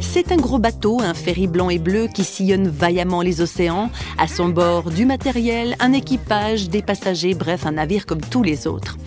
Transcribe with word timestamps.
C'est 0.00 0.30
un 0.30 0.36
gros 0.36 0.58
bateau, 0.58 1.00
un 1.00 1.14
ferry 1.14 1.46
blanc 1.46 1.70
et 1.70 1.78
bleu 1.78 2.06
qui 2.12 2.22
sillonne 2.22 2.68
vaillamment 2.68 3.22
les 3.22 3.40
océans. 3.40 3.90
À 4.18 4.26
son 4.26 4.50
bord, 4.50 4.90
du 4.90 5.06
matériel, 5.06 5.74
un 5.80 5.94
équipage, 5.94 6.68
des 6.68 6.82
passagers, 6.82 7.32
bref, 7.32 7.64
un 7.64 7.72
navire 7.72 8.04
comme 8.04 8.20
tous 8.20 8.42
les 8.42 8.66
autres. 8.66 8.98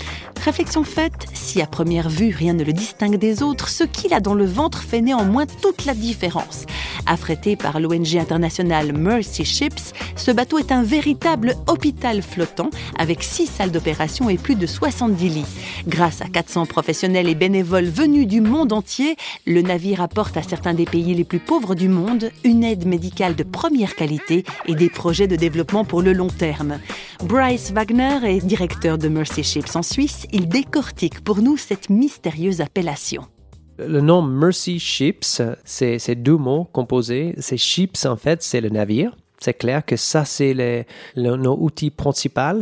Réflexion 0.43 0.83
faite, 0.83 1.27
si 1.33 1.61
à 1.61 1.67
première 1.67 2.09
vue 2.09 2.33
rien 2.35 2.53
ne 2.53 2.63
le 2.63 2.73
distingue 2.73 3.17
des 3.17 3.43
autres, 3.43 3.69
ce 3.69 3.83
qu'il 3.83 4.13
a 4.13 4.19
dans 4.19 4.33
le 4.33 4.45
ventre 4.45 4.81
fait 4.81 5.01
néanmoins 5.01 5.45
toute 5.61 5.85
la 5.85 5.93
différence. 5.93 6.65
Affrété 7.05 7.55
par 7.55 7.79
l'ONG 7.79 8.15
internationale 8.17 8.93
Mercy 8.93 9.45
Ships, 9.45 9.93
ce 10.15 10.31
bateau 10.31 10.57
est 10.57 10.71
un 10.71 10.83
véritable 10.83 11.55
hôpital 11.67 12.21
flottant 12.21 12.69
avec 12.97 13.23
six 13.23 13.47
salles 13.47 13.71
d'opération 13.71 14.29
et 14.29 14.37
plus 14.37 14.55
de 14.55 14.65
70 14.65 15.29
lits. 15.29 15.45
Grâce 15.87 16.21
à 16.21 16.25
400 16.25 16.65
professionnels 16.65 17.27
et 17.27 17.35
bénévoles 17.35 17.85
venus 17.85 18.27
du 18.27 18.41
monde 18.41 18.73
entier, 18.73 19.15
le 19.45 19.61
navire 19.61 20.01
apporte 20.01 20.37
à 20.37 20.43
certains 20.43 20.73
des 20.73 20.85
pays 20.85 21.13
les 21.13 21.23
plus 21.23 21.39
pauvres 21.39 21.75
du 21.75 21.89
monde 21.89 22.31
une 22.43 22.63
aide 22.63 22.85
médicale 22.85 23.35
de 23.35 23.43
première 23.43 23.95
qualité 23.95 24.45
et 24.65 24.75
des 24.75 24.89
projets 24.89 25.27
de 25.27 25.35
développement 25.35 25.85
pour 25.85 26.01
le 26.01 26.13
long 26.13 26.27
terme. 26.27 26.79
Bryce 27.23 27.71
Wagner 27.71 28.19
est 28.23 28.45
directeur 28.45 28.97
de 28.97 29.07
Mercy 29.07 29.43
Ships 29.43 29.75
en 29.75 29.83
Suisse. 29.83 30.25
Il 30.31 30.47
décortique 30.47 31.21
pour 31.23 31.41
nous 31.41 31.57
cette 31.57 31.89
mystérieuse 31.89 32.61
appellation. 32.61 33.27
Le 33.77 34.01
nom 34.01 34.21
Mercy 34.21 34.79
Ships, 34.79 35.41
c'est 35.65 36.15
deux 36.15 36.37
mots 36.37 36.65
composés. 36.71 37.33
C'est 37.39 37.57
ships, 37.57 38.05
en 38.05 38.15
fait, 38.15 38.43
c'est 38.43 38.61
le 38.61 38.69
navire. 38.69 39.15
C'est 39.39 39.55
clair 39.55 39.83
que 39.85 39.95
ça, 39.97 40.23
c'est 40.25 40.53
le, 40.53 40.85
nos 41.15 41.57
outils 41.57 41.89
principaux. 41.89 42.61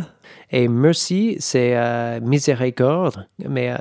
Et 0.51 0.67
mercy, 0.67 1.35
c'est 1.39 1.75
euh, 1.75 2.20
miséricorde. 2.21 3.25
Mais 3.47 3.71
euh, 3.71 3.77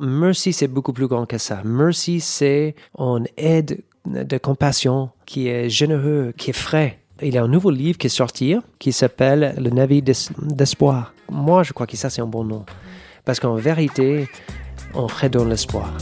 mercy, 0.00 0.52
c'est 0.52 0.66
beaucoup 0.68 0.92
plus 0.92 1.06
grand 1.06 1.26
que 1.26 1.38
ça. 1.38 1.60
Mercy, 1.64 2.20
c'est 2.20 2.74
une 2.98 3.26
aide 3.36 3.82
de 4.06 4.38
compassion 4.38 5.10
qui 5.26 5.48
est 5.48 5.68
généreux, 5.68 6.32
qui 6.36 6.50
est 6.50 6.54
frais. 6.54 6.98
Il 7.22 7.32
y 7.34 7.38
a 7.38 7.42
un 7.44 7.48
nouveau 7.48 7.70
livre 7.70 7.96
qui 7.98 8.08
est 8.08 8.10
sorti 8.10 8.56
qui 8.78 8.90
s'appelle 8.92 9.54
Le 9.58 9.70
navire 9.70 10.02
d'es- 10.02 10.30
d'espoir. 10.42 11.14
Moi, 11.30 11.62
je 11.62 11.72
crois 11.72 11.86
que 11.86 11.96
ça, 11.96 12.10
c'est 12.10 12.20
un 12.22 12.26
bon 12.26 12.44
nom. 12.44 12.64
Parce 13.24 13.38
qu'en 13.38 13.54
vérité, 13.54 14.28
on 14.92 15.06
redonne 15.06 15.50
l'espoir. 15.50 15.94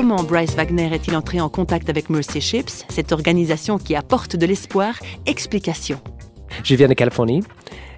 Comment 0.00 0.22
Bryce 0.22 0.54
Wagner 0.56 0.94
est-il 0.94 1.14
entré 1.14 1.42
en 1.42 1.50
contact 1.50 1.90
avec 1.90 2.08
Mercy 2.08 2.40
Ships, 2.40 2.86
cette 2.88 3.12
organisation 3.12 3.76
qui 3.76 3.94
apporte 3.94 4.34
de 4.34 4.46
l'espoir? 4.46 4.94
Explication. 5.26 6.00
Je 6.64 6.74
viens 6.74 6.88
de 6.88 6.94
Californie. 6.94 7.42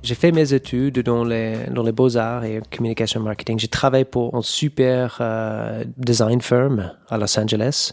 J'ai 0.02 0.16
fait 0.16 0.32
mes 0.32 0.52
études 0.52 0.98
dans 0.98 1.22
les, 1.22 1.92
beaux-arts 1.94 2.42
et 2.42 2.60
communication 2.76 3.20
marketing. 3.20 3.60
J'ai 3.60 3.68
travaillé 3.68 4.04
pour 4.04 4.34
un 4.34 4.42
super 4.42 5.18
euh, 5.20 5.84
design 5.96 6.40
firm 6.40 6.90
à 7.08 7.18
Los 7.18 7.38
Angeles. 7.38 7.92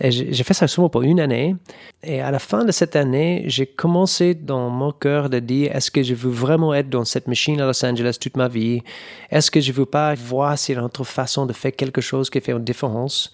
Et 0.00 0.12
j'ai 0.12 0.44
fait 0.44 0.54
ça 0.54 0.68
seulement 0.68 0.88
pour 0.88 1.02
une 1.02 1.18
année. 1.18 1.56
Et 2.04 2.20
à 2.20 2.30
la 2.30 2.38
fin 2.38 2.64
de 2.64 2.70
cette 2.70 2.94
année, 2.94 3.42
j'ai 3.46 3.66
commencé 3.66 4.34
dans 4.34 4.70
mon 4.70 4.92
cœur 4.92 5.28
de 5.28 5.40
dire, 5.40 5.74
est-ce 5.74 5.90
que 5.90 6.04
je 6.04 6.14
veux 6.14 6.30
vraiment 6.30 6.72
être 6.72 6.88
dans 6.88 7.04
cette 7.04 7.26
machine 7.26 7.60
à 7.60 7.66
Los 7.66 7.84
Angeles 7.84 8.18
toute 8.20 8.36
ma 8.36 8.46
vie? 8.46 8.82
Est-ce 9.30 9.50
que 9.50 9.60
je 9.60 9.72
veux 9.72 9.86
pas 9.86 10.14
voir 10.14 10.56
s'il 10.56 10.76
y 10.76 10.78
a 10.78 10.80
une 10.80 10.86
autre 10.86 11.02
façon 11.02 11.46
de 11.46 11.52
faire 11.52 11.72
quelque 11.74 12.00
chose 12.00 12.30
qui 12.30 12.40
fait 12.40 12.52
une 12.52 12.64
différence? 12.64 13.32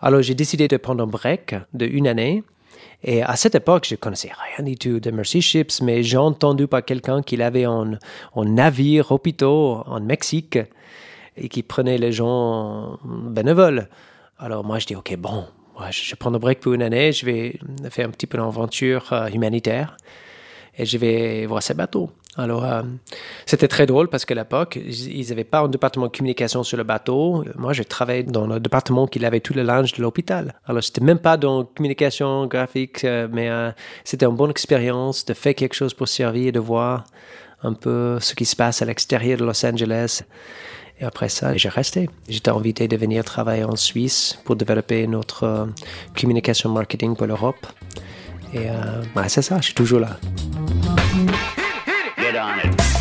Alors 0.00 0.22
j'ai 0.22 0.34
décidé 0.34 0.66
de 0.66 0.78
prendre 0.78 1.04
un 1.04 1.06
break 1.06 1.54
de 1.74 1.84
une 1.84 2.06
année. 2.06 2.42
Et 3.04 3.22
à 3.22 3.36
cette 3.36 3.54
époque, 3.54 3.86
je 3.88 3.94
connaissais 3.94 4.30
rien 4.56 4.64
du 4.64 4.76
tout 4.76 5.00
de 5.00 5.10
Mercy 5.10 5.42
Ships, 5.42 5.82
mais 5.82 6.02
j'ai 6.02 6.16
entendu 6.16 6.66
par 6.66 6.84
quelqu'un 6.84 7.22
qu'il 7.22 7.42
avait 7.42 7.64
un, 7.64 7.98
un 8.34 8.44
navire 8.44 9.12
hôpital 9.12 9.48
en 9.48 10.00
Mexique 10.00 10.58
et 11.36 11.48
qui 11.48 11.62
prenait 11.62 11.98
les 11.98 12.12
gens 12.12 12.98
bénévoles. 13.04 13.88
Alors 14.38 14.64
moi, 14.64 14.78
je 14.78 14.86
dis, 14.86 14.96
OK, 14.96 15.14
bon, 15.16 15.44
moi, 15.78 15.90
je 15.90 16.02
je 16.02 16.14
prends 16.14 16.34
un 16.34 16.38
break 16.38 16.60
pour 16.60 16.72
une 16.72 16.82
année, 16.82 17.12
je 17.12 17.24
vais 17.24 17.58
faire 17.90 18.08
un 18.08 18.10
petit 18.10 18.26
peu 18.26 18.38
d'aventure 18.38 19.12
euh, 19.12 19.28
humanitaire 19.28 19.96
et 20.76 20.84
je 20.84 20.98
vais 20.98 21.46
voir 21.46 21.62
ces 21.62 21.74
bateaux. 21.74 22.10
Alors, 22.36 22.64
euh, 22.64 22.82
c'était 23.46 23.66
très 23.66 23.86
drôle 23.86 24.08
parce 24.08 24.24
qu'à 24.24 24.34
l'époque, 24.34 24.76
ils 24.76 25.28
n'avaient 25.28 25.42
pas 25.42 25.60
un 25.60 25.68
département 25.68 26.06
de 26.06 26.16
communication 26.16 26.62
sur 26.62 26.76
le 26.76 26.84
bateau. 26.84 27.44
Moi, 27.56 27.72
j'ai 27.72 27.84
travaillé 27.84 28.22
dans 28.22 28.46
le 28.46 28.60
département 28.60 29.08
qui 29.08 29.24
avait 29.24 29.40
tout 29.40 29.54
le 29.54 29.62
linge 29.62 29.92
de 29.94 30.02
l'hôpital. 30.02 30.54
Alors, 30.64 30.82
c'était 30.82 31.00
même 31.00 31.18
pas 31.18 31.36
dans 31.36 31.64
communication 31.64 32.46
graphique, 32.46 33.04
euh, 33.04 33.26
mais 33.30 33.50
c'était 34.04 34.26
une 34.26 34.36
bonne 34.36 34.50
expérience 34.50 35.24
de 35.24 35.34
faire 35.34 35.54
quelque 35.54 35.74
chose 35.74 35.94
pour 35.94 36.06
servir 36.06 36.48
et 36.48 36.52
de 36.52 36.60
voir 36.60 37.04
un 37.62 37.72
peu 37.72 38.18
ce 38.20 38.34
qui 38.34 38.44
se 38.44 38.56
passe 38.56 38.82
à 38.82 38.84
l'extérieur 38.84 39.38
de 39.38 39.44
Los 39.44 39.64
Angeles. 39.64 40.22
Et 41.00 41.04
après 41.04 41.28
ça, 41.28 41.56
j'ai 41.56 41.68
resté. 41.68 42.08
J'étais 42.28 42.50
invité 42.50 42.88
de 42.88 42.96
venir 42.96 43.24
travailler 43.24 43.64
en 43.64 43.76
Suisse 43.76 44.38
pour 44.44 44.56
développer 44.56 45.06
notre 45.06 45.44
euh, 45.44 45.66
communication 46.18 46.70
marketing 46.70 47.14
pour 47.14 47.26
l'Europe. 47.26 47.66
Et 48.52 48.68
euh, 48.70 49.28
c'est 49.28 49.42
ça, 49.42 49.58
je 49.58 49.66
suis 49.66 49.74
toujours 49.74 50.00
là. 50.00 50.18
Get 52.18 52.36
on 52.36 52.68
it. 52.68 52.98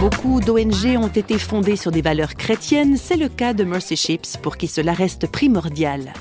Beaucoup 0.00 0.40
d'ONG 0.40 0.96
ont 0.96 1.08
été 1.08 1.38
fondées 1.38 1.76
sur 1.76 1.90
des 1.90 2.00
valeurs 2.00 2.34
chrétiennes. 2.34 2.96
C'est 2.96 3.16
le 3.18 3.28
cas 3.28 3.52
de 3.52 3.64
Mercy 3.64 3.96
Ships 3.96 4.38
pour 4.40 4.56
qui 4.56 4.66
cela 4.66 4.94
reste 4.94 5.30
primordial. 5.30 6.14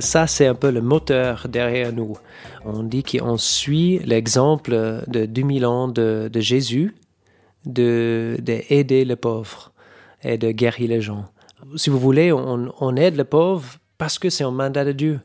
Ça, 0.00 0.26
c'est 0.26 0.46
un 0.46 0.54
peu 0.54 0.70
le 0.70 0.80
moteur 0.80 1.46
derrière 1.48 1.92
nous. 1.92 2.16
On 2.64 2.82
dit 2.82 3.02
qu'on 3.02 3.36
suit 3.36 3.98
l'exemple 4.00 5.02
de 5.06 5.26
2000 5.26 5.66
ans 5.66 5.88
de, 5.88 6.30
de 6.32 6.40
Jésus, 6.40 6.94
de, 7.66 8.36
de 8.40 8.60
aider 8.70 9.04
les 9.04 9.16
pauvres 9.16 9.72
et 10.22 10.38
de 10.38 10.50
guérir 10.50 10.88
les 10.88 11.00
gens. 11.00 11.24
Si 11.76 11.90
vous 11.90 11.98
voulez, 11.98 12.32
on, 12.32 12.72
on 12.80 12.96
aide 12.96 13.16
les 13.16 13.24
pauvres 13.24 13.76
parce 13.98 14.18
que 14.18 14.30
c'est 14.30 14.44
un 14.44 14.50
mandat 14.50 14.84
de 14.84 14.92
Dieu, 14.92 15.20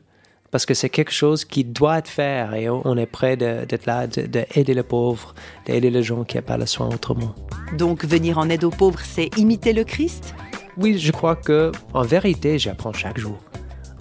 parce 0.50 0.66
que 0.66 0.74
c'est 0.74 0.88
quelque 0.88 1.12
chose 1.12 1.44
qui 1.44 1.64
doit 1.64 1.98
être 1.98 2.08
fait 2.08 2.46
et 2.60 2.68
on, 2.68 2.82
on 2.84 2.96
est 2.96 3.06
prêt 3.06 3.36
d'être 3.36 3.86
là, 3.86 4.06
d'aider 4.06 4.28
de, 4.28 4.58
aider 4.58 4.74
les 4.74 4.82
pauvres, 4.82 5.34
d'aider 5.66 5.90
les 5.90 6.02
gens 6.02 6.24
qui 6.24 6.36
n'ont 6.36 6.42
pas 6.42 6.58
le 6.58 6.66
soin 6.66 6.88
autrement. 6.88 7.34
Donc 7.76 8.04
venir 8.04 8.38
en 8.38 8.48
aide 8.48 8.64
aux 8.64 8.70
pauvres, 8.70 9.00
c'est 9.02 9.30
imiter 9.38 9.72
le 9.72 9.84
Christ? 9.84 10.34
Oui, 10.76 10.98
je 10.98 11.12
crois 11.12 11.36
que 11.36 11.70
en 11.92 12.02
vérité, 12.02 12.58
j'apprends 12.58 12.92
chaque 12.92 13.18
jour. 13.18 13.38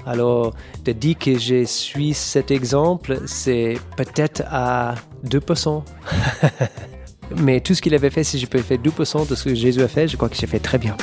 Alors, 0.06 0.54
de 0.84 0.92
dire 0.92 1.18
que 1.18 1.38
je 1.40 1.64
suis 1.64 2.14
cet 2.14 2.52
exemple, 2.52 3.22
c'est 3.26 3.78
peut-être 3.96 4.44
à 4.50 4.96
2%. 5.26 5.84
Mais 7.38 7.62
tout 7.62 7.74
ce 7.74 7.82
qu'il 7.82 7.96
avait 7.96 8.10
fait, 8.10 8.24
si 8.24 8.38
je 8.38 8.46
peux 8.46 8.60
faire 8.60 8.78
2% 8.78 9.28
de 9.28 9.36
ce 9.36 9.46
que 9.46 9.56
Jésus 9.56 9.82
a 9.82 9.88
fait, 9.88 10.08
je 10.08 10.18
crois 10.18 10.30
que 10.30 10.36
j'ai 10.36 10.48
fait 10.48 10.60
très 10.60 10.78
bien. 10.78 10.96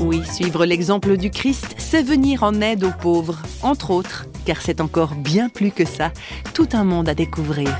Oui, 0.00 0.22
suivre 0.24 0.64
l'exemple 0.64 1.16
du 1.16 1.30
Christ, 1.30 1.74
c'est 1.78 2.02
venir 2.02 2.42
en 2.42 2.60
aide 2.60 2.84
aux 2.84 2.92
pauvres, 3.00 3.42
entre 3.62 3.90
autres, 3.90 4.26
car 4.44 4.60
c'est 4.60 4.80
encore 4.80 5.14
bien 5.14 5.48
plus 5.48 5.70
que 5.70 5.84
ça, 5.84 6.10
tout 6.52 6.68
un 6.72 6.84
monde 6.84 7.08
à 7.08 7.14
découvrir. 7.14 7.70